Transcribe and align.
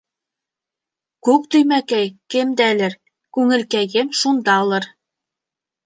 Күк 1.27 1.45
төймәкәй 1.57 2.11
кемдәлер, 2.37 2.99
күңелкәйем 3.39 4.13
шундалыр. 4.25 4.93